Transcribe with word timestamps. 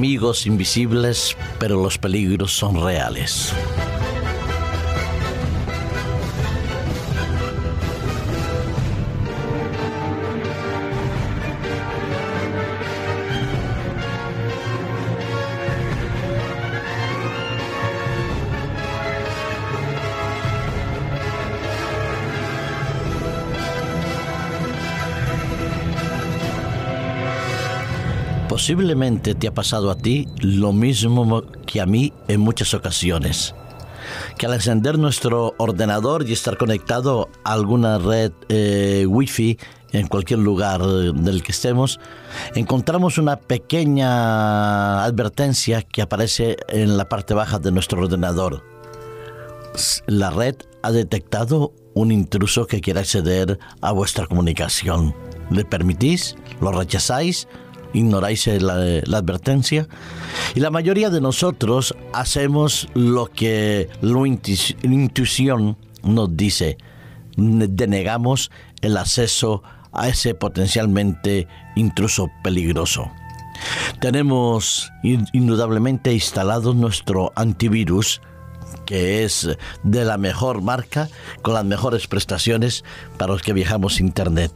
enemigos 0.00 0.46
invisibles, 0.46 1.36
pero 1.58 1.76
los 1.76 1.98
peligros 1.98 2.52
son 2.56 2.82
reales. 2.82 3.52
Posiblemente 28.60 29.34
te 29.34 29.48
ha 29.48 29.54
pasado 29.54 29.90
a 29.90 29.96
ti 29.96 30.28
lo 30.42 30.74
mismo 30.74 31.42
que 31.64 31.80
a 31.80 31.86
mí 31.86 32.12
en 32.28 32.40
muchas 32.40 32.74
ocasiones. 32.74 33.54
Que 34.36 34.44
al 34.44 34.52
encender 34.52 34.98
nuestro 34.98 35.54
ordenador 35.56 36.28
y 36.28 36.34
estar 36.34 36.58
conectado 36.58 37.30
a 37.42 37.54
alguna 37.54 37.96
red 37.96 38.32
eh, 38.50 39.06
wifi 39.08 39.56
en 39.92 40.08
cualquier 40.08 40.40
lugar 40.40 40.82
del 40.82 41.42
que 41.42 41.52
estemos, 41.52 42.00
encontramos 42.54 43.16
una 43.16 43.36
pequeña 43.36 45.04
advertencia 45.04 45.80
que 45.80 46.02
aparece 46.02 46.58
en 46.68 46.98
la 46.98 47.08
parte 47.08 47.32
baja 47.32 47.58
de 47.60 47.72
nuestro 47.72 48.02
ordenador. 48.02 48.62
La 50.06 50.28
red 50.28 50.56
ha 50.82 50.92
detectado 50.92 51.72
un 51.94 52.12
intruso 52.12 52.66
que 52.66 52.82
quiere 52.82 53.00
acceder 53.00 53.58
a 53.80 53.92
vuestra 53.92 54.26
comunicación. 54.26 55.14
¿Le 55.48 55.64
permitís? 55.64 56.36
¿Lo 56.60 56.72
rechazáis? 56.72 57.48
Ignoráis 57.92 58.46
la, 58.46 59.00
la, 59.04 59.18
advertencia. 59.18 59.88
Y 60.54 60.60
la 60.60 60.70
mayoría 60.70 61.10
de 61.10 61.20
nosotros 61.20 61.94
hacemos 62.12 62.88
lo 62.94 63.26
que 63.26 63.88
la 64.00 64.26
intuición 64.26 65.76
nos 66.02 66.36
dice. 66.36 66.78
Denegamos 67.36 68.50
el 68.80 68.96
acceso 68.96 69.62
a 69.92 70.08
ese 70.08 70.34
potencialmente 70.34 71.48
intruso 71.76 72.30
peligroso. 72.42 73.10
Tenemos 74.00 74.90
indudablemente 75.02 76.12
instalado 76.12 76.74
nuestro 76.74 77.32
antivirus, 77.36 78.20
que 78.86 79.24
es 79.24 79.48
de 79.82 80.04
la 80.04 80.16
mejor 80.16 80.62
marca, 80.62 81.08
con 81.42 81.54
las 81.54 81.64
mejores 81.64 82.06
prestaciones 82.06 82.84
para 83.18 83.32
los 83.32 83.42
que 83.42 83.52
viajamos 83.52 84.00
Internet. 84.00 84.52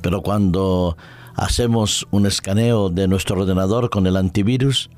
Pero 0.00 0.22
cuando 0.22 0.96
hacemos 1.36 2.06
un 2.10 2.26
escaneo 2.26 2.90
de 2.90 3.08
nuestro 3.08 3.40
ordenador 3.40 3.90
con 3.90 4.06
el 4.06 4.16
antivirus, 4.16 4.90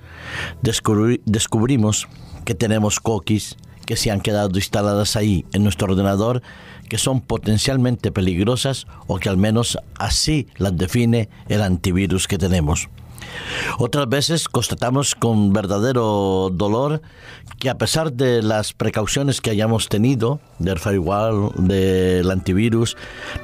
descubrimos 0.62 2.08
que 2.44 2.54
tenemos 2.54 3.00
cookies 3.00 3.56
que 3.86 3.96
se 3.96 4.10
han 4.10 4.20
quedado 4.20 4.50
instaladas 4.58 5.16
ahí 5.16 5.46
en 5.52 5.62
nuestro 5.62 5.90
ordenador 5.90 6.42
que 6.88 6.98
son 6.98 7.20
potencialmente 7.20 8.12
peligrosas 8.12 8.86
o 9.06 9.18
que 9.18 9.28
al 9.28 9.36
menos 9.36 9.78
así 9.98 10.46
las 10.56 10.76
define 10.76 11.28
el 11.48 11.62
antivirus 11.62 12.28
que 12.28 12.38
tenemos. 12.38 12.88
Otras 13.78 14.08
veces 14.08 14.48
constatamos 14.48 15.14
con 15.14 15.52
verdadero 15.52 16.50
dolor 16.52 17.02
que 17.58 17.70
a 17.70 17.76
pesar 17.76 18.12
de 18.12 18.42
las 18.42 18.72
precauciones 18.72 19.40
que 19.40 19.50
hayamos 19.50 19.88
tenido 19.88 20.40
del 20.58 20.78
firewall, 20.78 21.52
del 21.56 22.30
antivirus, 22.30 22.96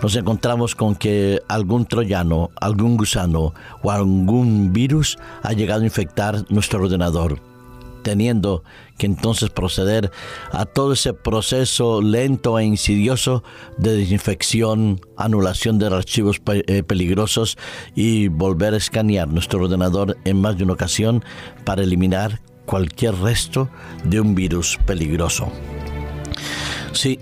nos 0.02 0.14
encontramos 0.16 0.74
con 0.74 0.94
que 0.94 1.40
algún 1.48 1.86
troyano, 1.86 2.50
algún 2.60 2.96
gusano 2.96 3.54
o 3.82 3.90
algún 3.90 4.72
virus 4.72 5.18
ha 5.42 5.52
llegado 5.52 5.82
a 5.82 5.86
infectar 5.86 6.44
nuestro 6.50 6.82
ordenador 6.82 7.51
teniendo 8.02 8.64
que 8.98 9.06
entonces 9.06 9.50
proceder 9.50 10.10
a 10.50 10.66
todo 10.66 10.92
ese 10.92 11.12
proceso 11.14 12.02
lento 12.02 12.58
e 12.58 12.64
insidioso 12.64 13.42
de 13.78 13.96
desinfección, 13.96 15.00
anulación 15.16 15.78
de 15.78 15.86
archivos 15.86 16.40
eh, 16.46 16.82
peligrosos 16.82 17.56
y 17.94 18.28
volver 18.28 18.74
a 18.74 18.78
escanear 18.78 19.28
nuestro 19.28 19.62
ordenador 19.62 20.16
en 20.24 20.40
más 20.40 20.56
de 20.56 20.64
una 20.64 20.74
ocasión 20.74 21.24
para 21.64 21.82
eliminar 21.82 22.40
cualquier 22.66 23.14
resto 23.16 23.68
de 24.04 24.20
un 24.20 24.34
virus 24.34 24.78
peligroso. 24.86 25.50
Sí, 26.92 27.18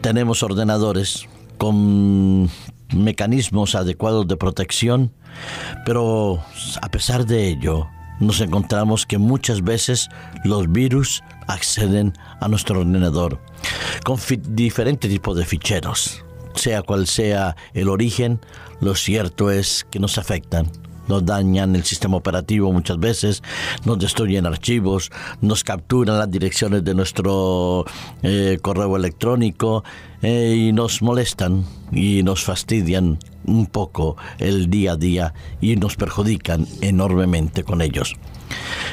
tenemos 0.00 0.42
ordenadores 0.42 1.28
con 1.58 2.50
mecanismos 2.94 3.74
adecuados 3.74 4.26
de 4.28 4.36
protección, 4.36 5.12
pero 5.84 6.42
a 6.80 6.88
pesar 6.90 7.26
de 7.26 7.48
ello, 7.48 7.88
nos 8.22 8.40
encontramos 8.40 9.06
que 9.06 9.18
muchas 9.18 9.62
veces 9.62 10.08
los 10.44 10.70
virus 10.70 11.22
acceden 11.46 12.12
a 12.40 12.48
nuestro 12.48 12.80
ordenador 12.80 13.40
con 14.04 14.18
diferentes 14.48 15.10
tipos 15.10 15.36
de 15.36 15.44
ficheros. 15.44 16.24
Sea 16.54 16.82
cual 16.82 17.06
sea 17.06 17.56
el 17.72 17.88
origen, 17.88 18.40
lo 18.80 18.94
cierto 18.94 19.50
es 19.50 19.86
que 19.90 19.98
nos 19.98 20.18
afectan 20.18 20.70
nos 21.08 21.24
dañan 21.24 21.74
el 21.76 21.84
sistema 21.84 22.16
operativo 22.16 22.72
muchas 22.72 22.98
veces, 22.98 23.42
nos 23.84 23.98
destruyen 23.98 24.46
archivos, 24.46 25.10
nos 25.40 25.64
capturan 25.64 26.18
las 26.18 26.30
direcciones 26.30 26.84
de 26.84 26.94
nuestro 26.94 27.84
eh, 28.22 28.58
correo 28.62 28.96
electrónico 28.96 29.84
eh, 30.22 30.54
y 30.68 30.72
nos 30.72 31.02
molestan 31.02 31.64
y 31.90 32.22
nos 32.22 32.44
fastidian 32.44 33.18
un 33.44 33.66
poco 33.66 34.16
el 34.38 34.70
día 34.70 34.92
a 34.92 34.96
día 34.96 35.34
y 35.60 35.76
nos 35.76 35.96
perjudican 35.96 36.66
enormemente 36.80 37.64
con 37.64 37.82
ellos. 37.82 38.14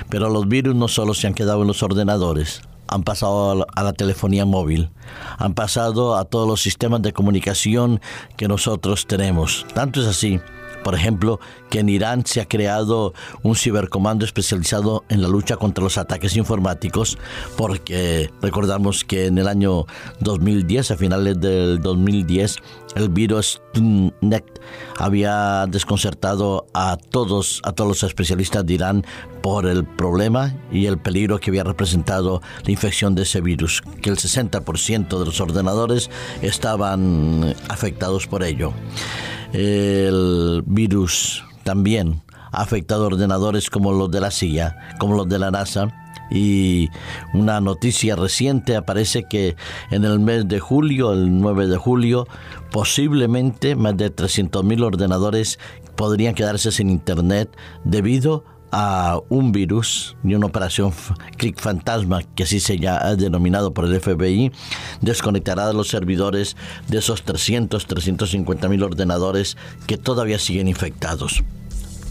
Pero 0.10 0.30
los 0.30 0.48
virus 0.48 0.76
no 0.76 0.88
solo 0.88 1.14
se 1.14 1.28
han 1.28 1.34
quedado 1.34 1.62
en 1.62 1.68
los 1.68 1.84
ordenadores, 1.84 2.62
han 2.88 3.04
pasado 3.04 3.68
a 3.76 3.84
la 3.84 3.94
telefonía 3.94 4.46
móvil, 4.46 4.90
han 5.38 5.54
pasado 5.54 6.18
a 6.18 6.26
todos 6.26 6.48
los 6.48 6.62
sistemas 6.62 7.02
de 7.04 7.14
comunicación 7.14 8.02
que 8.36 8.48
nosotros 8.48 9.06
tenemos. 9.06 9.68
Tanto 9.74 10.02
es 10.02 10.08
así 10.08 10.40
por 10.84 10.96
ejemplo, 10.96 11.40
que 11.70 11.80
en 11.80 11.90
Irán 11.90 12.26
se 12.26 12.42
ha 12.42 12.46
creado 12.48 13.14
un 13.44 13.56
cibercomando 13.56 14.26
especializado 14.26 15.04
en 15.10 15.22
la 15.22 15.28
lucha 15.28 15.58
contra 15.58 15.84
los 15.84 15.98
ataques 15.98 16.36
informáticos, 16.36 17.18
porque 17.58 18.32
recordamos 18.42 19.04
que 19.04 19.28
en 19.28 19.38
el 19.38 19.48
año 19.48 19.86
2010, 20.22 20.92
a 20.92 20.98
finales 20.98 21.40
del 21.40 21.82
2010, 21.82 22.58
el 22.96 23.10
virus 23.10 23.62
Net 24.22 24.46
había 24.98 25.66
desconcertado 25.68 26.66
a 26.74 26.98
todos, 26.98 27.62
a 27.64 27.72
todos 27.72 27.88
los 27.88 28.04
especialistas 28.04 28.66
de 28.66 28.74
Irán 28.74 29.06
por 29.42 29.66
el 29.66 29.86
problema 29.86 30.56
y 30.72 30.86
el 30.86 30.98
peligro 30.98 31.40
que 31.40 31.52
había 31.52 31.64
representado 31.64 32.42
la 32.66 32.72
infección 32.72 33.16
de 33.16 33.24
ese 33.24 33.42
virus, 33.42 33.82
que 34.02 34.10
el 34.10 34.18
60% 34.18 35.20
de 35.20 35.26
los 35.26 35.40
ordenadores 35.40 36.10
estaban 36.42 37.56
afectados 37.70 38.28
por 38.28 38.44
ello. 38.44 38.74
El 39.54 40.64
virus 40.66 41.44
también 41.64 42.22
ha 42.52 42.62
afectado 42.62 43.08
ordenadores 43.08 43.70
como 43.70 43.92
los 43.92 44.12
de 44.12 44.22
la 44.22 44.32
CIA, 44.32 44.96
como 45.00 45.16
los 45.16 45.28
de 45.28 45.40
la 45.40 45.52
NASA. 45.52 45.94
Y 46.32 46.90
una 47.34 47.60
noticia 47.60 48.16
reciente 48.16 48.76
aparece 48.76 49.24
que 49.24 49.56
en 49.90 50.04
el 50.04 50.20
mes 50.20 50.48
de 50.48 50.60
julio, 50.60 51.12
el 51.14 51.40
9 51.40 51.68
de 51.68 51.78
julio, 51.78 52.28
posiblemente 52.72 53.76
más 53.76 53.98
de 53.98 54.16
300.000 54.16 54.84
ordenadores 54.84 55.58
podrían 55.96 56.36
quedarse 56.36 56.72
sin 56.72 56.92
internet 56.92 57.50
debido 57.84 58.46
a 58.46 58.59
a 58.72 59.20
un 59.30 59.52
virus 59.52 60.16
y 60.24 60.36
una 60.36 60.48
operación 60.48 60.94
Click 61.38 61.60
Fantasma, 61.60 62.24
que 62.36 62.44
así 62.44 62.60
se 62.60 62.88
ha 62.88 63.16
denominado 63.16 63.74
por 63.74 63.86
el 63.86 64.00
FBI, 64.00 64.52
desconectará 65.02 65.68
de 65.68 65.74
los 65.74 65.88
servidores 65.88 66.56
de 66.88 67.00
esos 67.00 67.24
300, 67.24 67.86
350 67.86 68.70
mil 68.70 68.84
ordenadores 68.84 69.58
que 69.88 69.98
todavía 69.98 70.40
siguen 70.40 70.68
infectados. 70.68 71.44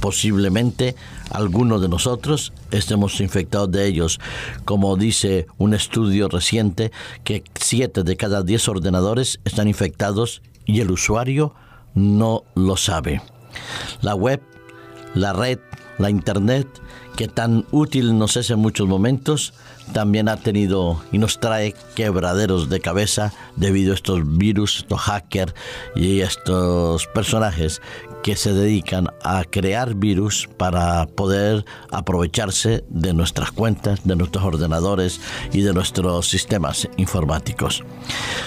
Posiblemente 0.01 0.95
algunos 1.31 1.83
de 1.83 1.89
nosotros 1.89 2.53
estemos 2.71 3.21
infectados 3.21 3.71
de 3.73 3.87
ellos, 3.87 4.21
como 4.65 4.97
dice 4.97 5.47
un 5.59 5.75
estudio 5.75 6.29
reciente 6.29 6.93
que 7.25 7.43
7 7.55 8.05
de 8.05 8.17
cada 8.17 8.43
10 8.43 8.69
ordenadores 8.69 9.41
están 9.45 9.67
infectados 9.67 10.43
y 10.67 10.81
el 10.81 10.91
usuario 10.91 11.55
no 11.95 12.45
lo 12.55 12.77
sabe. 12.77 13.23
La 14.03 14.15
web, 14.15 14.41
la 15.15 15.33
red, 15.33 15.59
la 15.99 16.11
Internet, 16.11 16.67
que 17.17 17.27
tan 17.27 17.67
útil 17.73 18.17
nos 18.17 18.37
es 18.37 18.51
en 18.51 18.61
muchos 18.61 18.87
momentos, 18.87 19.53
también 19.93 20.29
ha 20.29 20.37
tenido 20.37 21.03
y 21.11 21.19
nos 21.19 21.41
trae 21.41 21.75
quebraderos 21.95 22.69
de 22.69 22.81
cabeza 22.81 23.33
debido 23.57 23.93
a 23.93 23.95
estos 23.97 24.39
virus, 24.39 24.79
estos 24.79 25.01
hackers 25.01 25.55
y 25.97 26.21
estos 26.21 27.07
personajes 27.09 27.81
que 28.23 28.37
se 28.37 28.53
dedican 28.53 29.09
a 29.23 29.45
crear 29.45 29.95
virus 29.95 30.49
para 30.57 31.07
poder 31.07 31.65
aprovecharse 31.91 32.85
de 32.89 33.15
nuestras 33.15 33.51
cuentas, 33.51 34.01
de 34.05 34.17
nuestros 34.17 34.45
ordenadores 34.45 35.21
y 35.53 35.63
de 35.63 35.73
nuestros 35.73 36.29
sistemas 36.29 36.89
informáticos. 36.97 37.83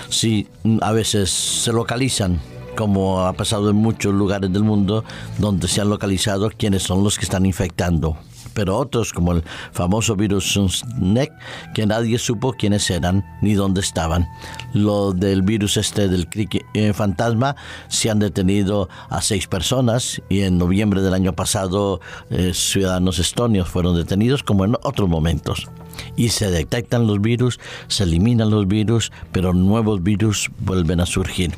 Sí, 0.09 0.47
a 0.81 0.91
veces 0.91 1.29
se 1.29 1.73
localizan 1.73 2.39
como 2.75 3.21
ha 3.21 3.33
pasado 3.33 3.69
en 3.69 3.75
muchos 3.75 4.13
lugares 4.13 4.51
del 4.51 4.63
mundo 4.63 5.03
donde 5.39 5.67
se 5.67 5.81
han 5.81 5.89
localizado 5.89 6.49
quienes 6.55 6.83
son 6.83 7.03
los 7.03 7.17
que 7.17 7.25
están 7.25 7.45
infectando 7.45 8.17
pero 8.53 8.77
otros 8.77 9.13
como 9.13 9.33
el 9.33 9.43
famoso 9.71 10.15
virus 10.15 10.53
SNEC 10.53 11.31
que 11.73 11.85
nadie 11.85 12.17
supo 12.17 12.53
quiénes 12.53 12.89
eran 12.89 13.25
ni 13.41 13.53
dónde 13.53 13.81
estaban. 13.81 14.27
Lo 14.73 15.13
del 15.13 15.41
virus 15.41 15.77
este 15.77 16.07
del 16.07 16.27
eh, 16.73 16.93
fantasma 16.93 17.55
se 17.87 18.09
han 18.09 18.19
detenido 18.19 18.89
a 19.09 19.21
seis 19.21 19.47
personas 19.47 20.21
y 20.29 20.41
en 20.41 20.57
noviembre 20.57 21.01
del 21.01 21.13
año 21.13 21.33
pasado 21.33 22.01
eh, 22.29 22.51
ciudadanos 22.53 23.19
estonios 23.19 23.69
fueron 23.69 23.95
detenidos 23.95 24.43
como 24.43 24.65
en 24.65 24.75
otros 24.83 25.09
momentos. 25.09 25.67
Y 26.15 26.29
se 26.29 26.49
detectan 26.49 27.05
los 27.05 27.21
virus, 27.21 27.59
se 27.87 28.03
eliminan 28.03 28.49
los 28.49 28.67
virus, 28.67 29.11
pero 29.31 29.53
nuevos 29.53 30.01
virus 30.01 30.49
vuelven 30.59 30.99
a 30.99 31.05
surgir. 31.05 31.51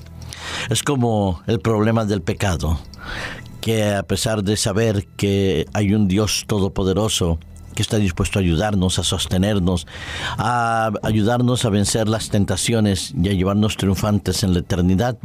Es 0.69 0.83
como 0.83 1.41
el 1.47 1.59
problema 1.59 2.05
del 2.05 2.21
pecado, 2.21 2.79
que 3.61 3.93
a 3.93 4.03
pesar 4.03 4.43
de 4.43 4.57
saber 4.57 5.05
que 5.15 5.65
hay 5.73 5.93
un 5.93 6.07
Dios 6.07 6.45
todopoderoso, 6.47 7.39
que 7.73 7.81
está 7.81 7.97
dispuesto 7.97 8.39
a 8.39 8.41
ayudarnos, 8.41 8.99
a 8.99 9.03
sostenernos, 9.03 9.87
a 10.37 10.91
ayudarnos 11.01 11.65
a 11.65 11.69
vencer 11.69 12.07
las 12.07 12.29
tentaciones 12.29 13.13
y 13.21 13.29
a 13.29 13.33
llevarnos 13.33 13.77
triunfantes 13.77 14.43
en 14.43 14.53
la 14.53 14.59
eternidad, 14.59 15.17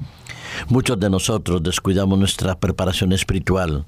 muchos 0.69 0.99
de 0.99 1.11
nosotros 1.11 1.63
descuidamos 1.63 2.19
nuestra 2.19 2.59
preparación 2.59 3.13
espiritual. 3.13 3.85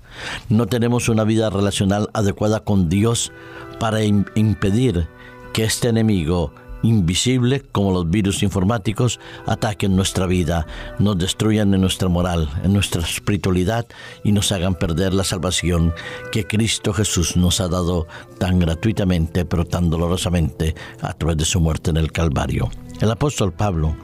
No 0.49 0.67
tenemos 0.67 1.09
una 1.09 1.25
vida 1.25 1.51
relacional 1.51 2.09
adecuada 2.13 2.61
con 2.61 2.89
Dios 2.89 3.33
para 3.79 4.05
impedir 4.05 5.09
que 5.53 5.65
este 5.65 5.89
enemigo 5.89 6.53
invisible 6.83 7.61
como 7.73 7.93
los 7.93 8.11
virus 8.11 8.43
informáticos 8.43 9.21
ataquen 9.47 9.97
nuestra 9.97 10.27
vida, 10.27 10.67
nos 10.99 11.19
destruyan 11.19 11.75
en 11.75 11.81
nuestra 11.81 12.09
moral, 12.09 12.49
en 12.65 12.73
nuestra 12.73 13.03
espiritualidad 13.03 13.87
y 14.25 14.33
nos 14.33 14.53
hagan 14.53 14.75
perder 14.75 15.15
la 15.15 15.25
salvación 15.25 15.93
que 16.33 16.47
Cristo 16.47 16.93
Jesús 16.93 17.37
nos 17.37 17.61
ha 17.61 17.69
dado 17.69 18.07
tan 18.39 18.59
gratuitamente 18.59 19.45
pero 19.45 19.65
tan 19.65 19.91
dolorosamente 19.91 20.75
a 21.01 21.13
través 21.13 21.37
de 21.37 21.45
su 21.45 21.61
muerte 21.61 21.91
en 21.91 21.97
el 21.97 22.13
Calvario. 22.13 22.71
El 23.01 23.11
apóstol 23.11 23.53
Pablo 23.53 23.97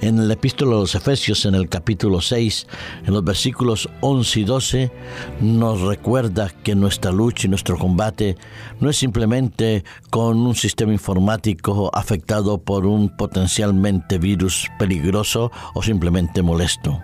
en 0.00 0.18
el 0.18 0.30
epístolo 0.30 0.76
de 0.76 0.80
los 0.82 0.94
Efesios, 0.94 1.44
en 1.44 1.54
el 1.54 1.68
capítulo 1.68 2.20
6, 2.20 2.66
en 3.06 3.14
los 3.14 3.24
versículos 3.24 3.88
11 4.00 4.40
y 4.40 4.44
12, 4.44 4.92
nos 5.40 5.80
recuerda 5.80 6.50
que 6.62 6.74
nuestra 6.74 7.12
lucha 7.12 7.46
y 7.46 7.50
nuestro 7.50 7.76
combate 7.78 8.36
no 8.80 8.90
es 8.90 8.96
simplemente 8.96 9.84
con 10.10 10.38
un 10.38 10.54
sistema 10.54 10.92
informático 10.92 11.90
afectado 11.94 12.58
por 12.58 12.86
un 12.86 13.14
potencialmente 13.16 14.18
virus 14.18 14.68
peligroso 14.78 15.50
o 15.74 15.82
simplemente 15.82 16.42
molesto 16.42 17.00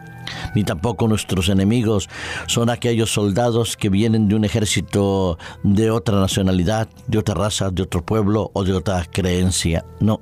ni 0.54 0.64
tampoco 0.64 1.08
nuestros 1.08 1.48
enemigos 1.48 2.08
son 2.46 2.70
aquellos 2.70 3.12
soldados 3.12 3.76
que 3.76 3.88
vienen 3.88 4.28
de 4.28 4.34
un 4.34 4.44
ejército 4.44 5.38
de 5.62 5.90
otra 5.90 6.18
nacionalidad, 6.18 6.88
de 7.06 7.18
otra 7.18 7.34
raza, 7.34 7.70
de 7.70 7.82
otro 7.82 8.04
pueblo 8.04 8.50
o 8.52 8.64
de 8.64 8.72
otra 8.72 9.04
creencia. 9.04 9.84
No, 10.00 10.20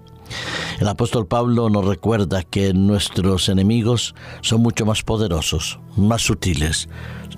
el 0.81 0.89
apóstol 0.89 1.27
Pablo 1.27 1.71
nos 1.71 1.85
recuerda 1.85 2.43
que 2.43 2.73
nuestros 2.75 3.49
enemigos 3.49 4.15
son 4.41 4.63
mucho 4.63 4.87
más 4.87 5.03
poderosos, 5.03 5.79
más 5.97 6.23
sutiles, 6.23 6.89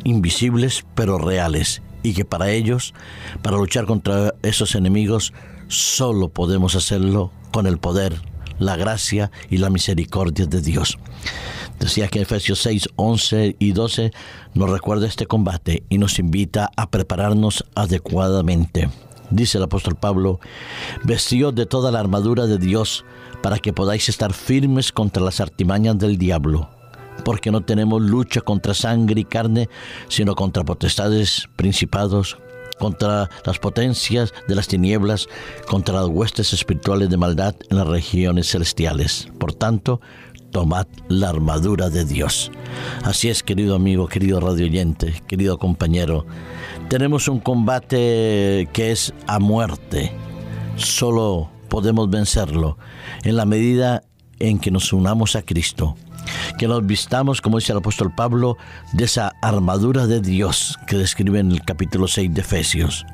invisibles 0.05 0.85
pero 0.94 1.19
reales, 1.19 1.83
y 2.03 2.15
que 2.15 2.25
para 2.25 2.50
ellos, 2.50 2.94
para 3.43 3.56
luchar 3.56 3.87
contra 3.87 4.35
esos 4.43 4.75
enemigos, 4.75 5.33
solo 5.69 6.29
podemos 6.29 6.77
hacerlo 6.77 7.33
con 7.53 7.67
el 7.67 7.79
poder, 7.79 8.21
la 8.59 8.77
gracia 8.77 9.31
y 9.50 9.59
la 9.59 9.71
misericordia 9.71 10.47
de 10.47 10.61
Dios. 10.61 10.99
Decía 11.79 12.09
que 12.09 12.23
Efesios 12.23 12.61
6, 12.61 12.89
11 12.97 13.56
y 13.59 13.73
12 13.73 14.12
nos 14.55 14.71
recuerda 14.71 15.06
este 15.06 15.27
combate 15.27 15.82
y 15.89 15.99
nos 15.99 16.19
invita 16.19 16.71
a 16.77 16.91
prepararnos 16.91 17.65
adecuadamente 17.75 18.89
dice 19.31 19.58
el 19.58 19.64
apóstol 19.64 19.96
Pablo, 19.96 20.40
vestidos 21.05 21.55
de 21.55 21.67
toda 21.67 21.90
la 21.90 22.00
armadura 22.00 22.46
de 22.46 22.58
Dios 22.58 23.05
para 23.43 23.58
que 23.58 23.73
podáis 23.73 24.08
estar 24.08 24.32
firmes 24.32 24.93
contra 24.93 25.23
las 25.23 25.40
artimañas 25.40 25.99
del 25.99 26.19
diablo, 26.19 26.69
porque 27.25 27.50
no 27.50 27.62
tenemos 27.62 28.02
lucha 28.02 28.40
contra 28.40 28.75
sangre 28.75 29.20
y 29.20 29.25
carne, 29.25 29.69
sino 30.08 30.34
contra 30.34 30.64
potestades, 30.64 31.49
principados, 31.56 32.38
contra 32.78 33.31
las 33.44 33.58
potencias 33.58 34.34
de 34.49 34.55
las 34.55 34.69
tinieblas, 34.69 35.29
contra 35.67 35.94
las 35.94 36.08
huestes 36.08 36.52
espirituales 36.52 37.08
de 37.08 37.17
maldad 37.17 37.55
en 37.70 37.79
las 37.79 37.87
regiones 37.87 38.50
celestiales. 38.50 39.29
Por 39.38 39.55
tanto, 39.55 40.00
tomad 40.56 40.87
la 41.08 41.29
armadura 41.29 41.91
de 41.91 42.06
Dios. 42.06 42.50
Así 43.05 43.29
es, 43.29 43.43
querido 43.43 43.75
amigo, 43.75 44.08
querido 44.08 44.41
radio 44.41 44.64
oyente, 44.64 45.23
querido 45.26 45.58
compañero, 45.58 46.25
tenemos 46.88 47.29
un 47.29 47.41
combate 47.41 48.67
que 48.73 48.91
es 48.91 49.12
a 49.26 49.38
muerte. 49.38 50.12
Solo 50.76 51.50
podemos 51.69 52.08
vencerlo 52.08 52.79
en 53.23 53.37
la 53.37 53.44
medida 53.44 54.05
en 54.38 54.58
que 54.58 54.70
nos 54.70 54.94
unamos 54.94 55.37
a 55.37 55.43
Cristo. 55.43 55.94
Que 56.58 56.69
nos 56.69 56.87
vistamos, 56.87 57.43
como 57.43 57.58
dice 57.58 57.73
el 57.73 57.79
apóstol 57.79 58.14
Pablo, 58.17 58.56
de 58.94 59.05
esa 59.05 59.35
armadura 59.43 60.06
de 60.06 60.23
Dios 60.23 60.79
que 60.87 60.97
describe 60.97 61.38
en 61.38 61.53
el 61.53 61.67
capítulo 61.67 62.08
6 62.08 62.32
de 62.32 62.41
Efesios. 62.41 63.05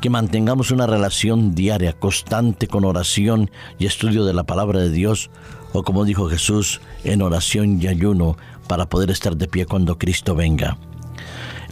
Que 0.00 0.10
mantengamos 0.10 0.70
una 0.70 0.86
relación 0.86 1.54
diaria, 1.54 1.92
constante 1.92 2.68
con 2.68 2.84
oración 2.84 3.50
y 3.78 3.86
estudio 3.86 4.24
de 4.24 4.34
la 4.34 4.44
palabra 4.44 4.80
de 4.80 4.90
Dios, 4.90 5.30
o 5.72 5.82
como 5.82 6.04
dijo 6.04 6.28
Jesús, 6.28 6.80
en 7.04 7.22
oración 7.22 7.80
y 7.80 7.86
ayuno, 7.86 8.36
para 8.66 8.88
poder 8.88 9.10
estar 9.10 9.36
de 9.36 9.48
pie 9.48 9.66
cuando 9.66 9.98
Cristo 9.98 10.34
venga. 10.34 10.78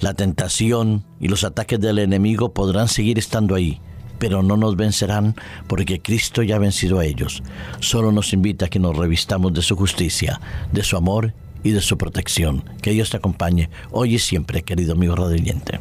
La 0.00 0.14
tentación 0.14 1.04
y 1.20 1.28
los 1.28 1.44
ataques 1.44 1.80
del 1.80 1.98
enemigo 1.98 2.52
podrán 2.52 2.88
seguir 2.88 3.18
estando 3.18 3.54
ahí, 3.54 3.80
pero 4.18 4.42
no 4.42 4.56
nos 4.56 4.76
vencerán 4.76 5.34
porque 5.66 6.00
Cristo 6.00 6.42
ya 6.42 6.56
ha 6.56 6.58
vencido 6.58 6.98
a 6.98 7.04
ellos. 7.04 7.42
Solo 7.80 8.12
nos 8.12 8.32
invita 8.32 8.66
a 8.66 8.68
que 8.68 8.78
nos 8.78 8.96
revistamos 8.96 9.54
de 9.54 9.62
su 9.62 9.76
justicia, 9.76 10.40
de 10.72 10.82
su 10.82 10.96
amor 10.96 11.32
y 11.62 11.70
de 11.70 11.80
su 11.80 11.96
protección. 11.96 12.64
Que 12.82 12.92
Dios 12.92 13.10
te 13.10 13.16
acompañe 13.16 13.70
hoy 13.90 14.16
y 14.16 14.18
siempre, 14.18 14.62
querido 14.62 14.92
amigo 14.92 15.16
radiante. 15.16 15.80